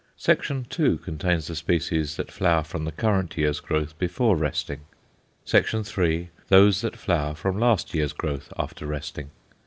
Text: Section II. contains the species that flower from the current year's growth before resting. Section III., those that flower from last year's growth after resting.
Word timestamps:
Section 0.17 0.65
II. 0.79 0.97
contains 0.97 1.45
the 1.45 1.55
species 1.55 2.15
that 2.15 2.31
flower 2.31 2.63
from 2.63 2.85
the 2.85 2.91
current 2.91 3.37
year's 3.37 3.59
growth 3.59 3.95
before 3.99 4.35
resting. 4.35 4.79
Section 5.45 5.83
III., 5.85 6.31
those 6.47 6.81
that 6.81 6.95
flower 6.95 7.35
from 7.35 7.59
last 7.59 7.93
year's 7.93 8.13
growth 8.13 8.51
after 8.57 8.87
resting. 8.87 9.29